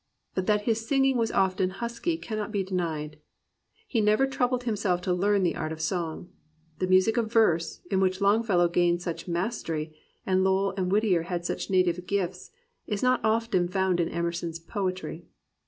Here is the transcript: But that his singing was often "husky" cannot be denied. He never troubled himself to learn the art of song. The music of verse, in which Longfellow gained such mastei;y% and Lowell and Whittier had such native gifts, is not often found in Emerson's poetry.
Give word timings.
But 0.33 0.47
that 0.47 0.63
his 0.63 0.87
singing 0.87 1.15
was 1.17 1.31
often 1.31 1.69
"husky" 1.69 2.17
cannot 2.17 2.51
be 2.51 2.63
denied. 2.63 3.19
He 3.87 4.01
never 4.01 4.25
troubled 4.25 4.63
himself 4.63 4.99
to 5.01 5.13
learn 5.13 5.43
the 5.43 5.55
art 5.55 5.71
of 5.71 5.79
song. 5.79 6.29
The 6.79 6.87
music 6.87 7.17
of 7.17 7.31
verse, 7.31 7.81
in 7.91 7.99
which 7.99 8.19
Longfellow 8.19 8.67
gained 8.69 9.03
such 9.03 9.27
mastei;y% 9.27 9.93
and 10.25 10.43
Lowell 10.43 10.73
and 10.75 10.91
Whittier 10.91 11.21
had 11.29 11.45
such 11.45 11.69
native 11.69 12.07
gifts, 12.07 12.49
is 12.87 13.03
not 13.03 13.23
often 13.23 13.67
found 13.67 13.99
in 13.99 14.09
Emerson's 14.09 14.57
poetry. 14.57 15.27